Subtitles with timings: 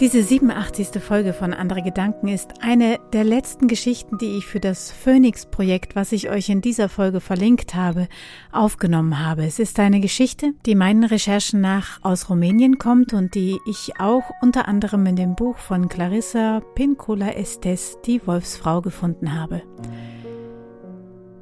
[0.00, 1.02] Diese 87.
[1.02, 6.12] Folge von Andere Gedanken ist eine der letzten Geschichten, die ich für das Phoenix-Projekt, was
[6.12, 8.06] ich euch in dieser Folge verlinkt habe,
[8.52, 9.44] aufgenommen habe.
[9.44, 14.22] Es ist eine Geschichte, die meinen Recherchen nach aus Rumänien kommt und die ich auch
[14.40, 19.62] unter anderem in dem Buch von Clarissa Pincola Estes, die Wolfsfrau, gefunden habe.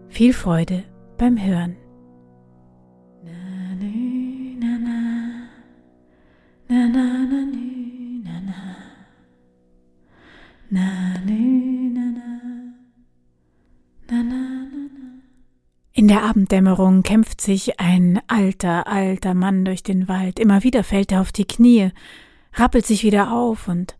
[0.08, 0.84] Viel Freude
[1.18, 1.76] beim Hören.
[15.92, 20.38] In der Abenddämmerung kämpft sich ein alter, alter Mann durch den Wald.
[20.38, 21.90] Immer wieder fällt er auf die Knie,
[22.52, 23.96] rappelt sich wieder auf und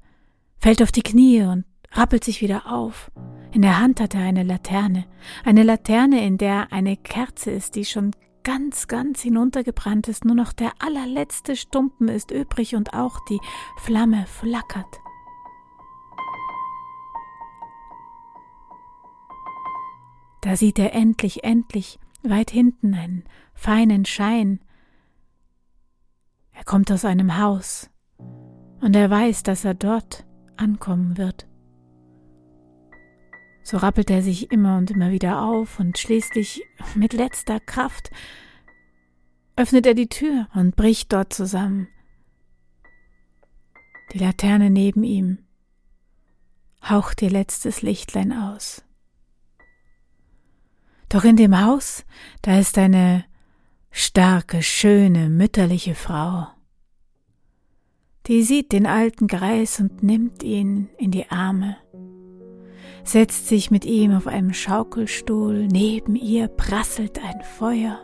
[0.59, 3.11] fällt auf die Knie und rappelt sich wieder auf.
[3.53, 5.07] In der Hand hat er eine Laterne,
[5.45, 8.11] eine Laterne, in der eine Kerze ist, die schon
[8.43, 13.41] ganz, ganz hinuntergebrannt ist, nur noch der allerletzte Stumpen ist übrig und auch die
[13.79, 15.01] Flamme flackert.
[20.47, 24.61] Da sieht er endlich, endlich weit hinten einen feinen Schein.
[26.53, 27.91] Er kommt aus einem Haus
[28.81, 30.25] und er weiß, dass er dort
[30.57, 31.49] ankommen wird.
[33.65, 36.63] So rappelt er sich immer und immer wieder auf und schließlich
[36.95, 38.13] mit letzter Kraft
[39.57, 41.89] öffnet er die Tür und bricht dort zusammen.
[44.13, 45.39] Die Laterne neben ihm
[46.89, 48.86] haucht ihr letztes Lichtlein aus.
[51.09, 52.05] Doch in dem Haus,
[52.43, 53.25] da ist eine
[53.91, 56.49] starke, schöne, mütterliche Frau.
[58.27, 61.77] Die sieht den alten Greis und nimmt ihn in die Arme,
[63.05, 68.01] setzt sich mit ihm auf einem Schaukelstuhl, neben ihr prasselt ein Feuer,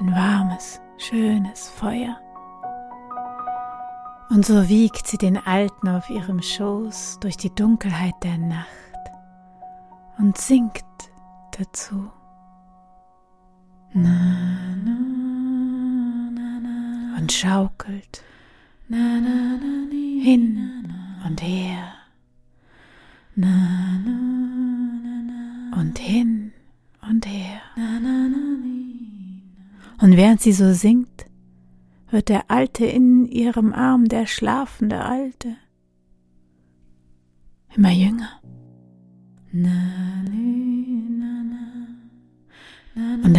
[0.00, 2.18] ein warmes, schönes Feuer.
[4.30, 8.66] Und so wiegt sie den Alten auf ihrem Schoß durch die Dunkelheit der Nacht
[10.18, 10.87] und singt
[13.92, 14.96] na, na,
[17.18, 18.22] und schaukelt.
[18.88, 20.46] Hin
[21.26, 21.92] und her.
[25.76, 26.52] Und hin
[27.02, 27.60] und her.
[30.00, 31.26] Und während sie so singt,
[32.10, 35.56] wird der Alte in ihrem Arm, der schlafende Alte,
[37.74, 38.40] immer jünger.
[39.52, 40.17] Na,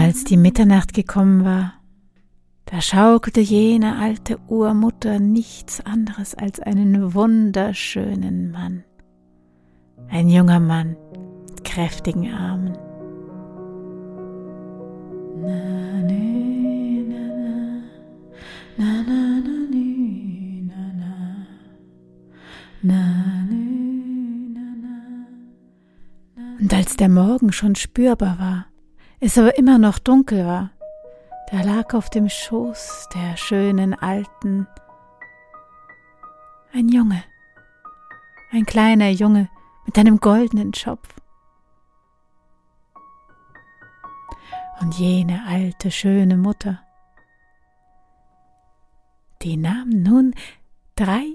[0.10, 1.76] als die Mitternacht gekommen war,
[2.66, 8.84] da schaukelte jene alte Urmutter nichts anderes als einen wunderschönen Mann.
[10.08, 10.96] Ein junger Mann
[11.48, 12.76] mit kräftigen Armen.
[15.42, 17.84] Ne, ne, ne.
[26.60, 28.69] Und als der Morgen schon spürbar war,
[29.20, 30.72] es aber immer noch dunkel war,
[31.52, 34.68] da lag auf dem Schoß der schönen Alten
[36.74, 37.24] ein Junge,
[38.52, 39.50] ein kleiner Junge
[39.86, 41.16] mit einem goldenen Schopf.
[44.82, 46.82] Und jene alte, schöne Mutter,
[49.42, 50.34] die nahm nun
[50.96, 51.26] drei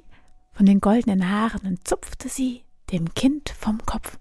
[0.52, 4.18] von den goldenen Haaren und zupfte sie dem Kind vom Kopf.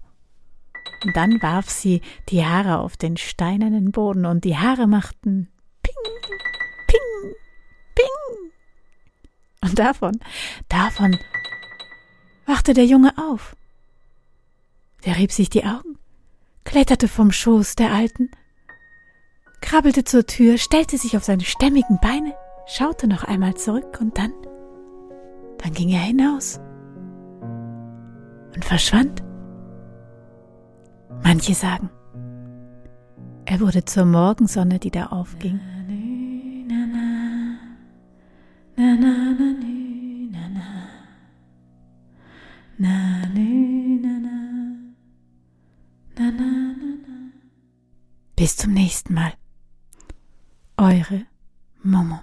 [1.04, 2.00] Und dann warf sie
[2.30, 5.50] die Haare auf den steinernen Boden und die Haare machten
[5.82, 5.94] Ping,
[6.86, 7.34] Ping,
[7.94, 8.52] Ping.
[9.62, 10.18] Und davon,
[10.68, 11.18] davon
[12.46, 13.54] wachte der Junge auf.
[15.04, 15.98] Der rieb sich die Augen,
[16.64, 18.30] kletterte vom Schoß der Alten,
[19.60, 22.34] krabbelte zur Tür, stellte sich auf seine stämmigen Beine,
[22.66, 24.32] schaute noch einmal zurück und dann,
[25.58, 26.60] dann ging er hinaus
[28.54, 29.22] und verschwand.
[31.24, 31.88] Manche sagen,
[33.46, 35.58] er wurde zur Morgensonne, die da aufging.
[48.36, 49.32] Bis zum nächsten Mal.
[50.76, 51.24] Eure
[51.82, 52.20] Momo.